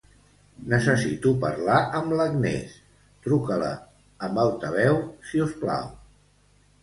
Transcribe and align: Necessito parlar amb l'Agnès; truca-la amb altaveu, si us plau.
Necessito 0.69 1.33
parlar 1.41 1.75
amb 1.99 2.15
l'Agnès; 2.19 2.73
truca-la 3.27 3.69
amb 4.29 4.41
altaveu, 4.45 4.99
si 5.33 5.43
us 5.49 5.53
plau. 5.65 5.93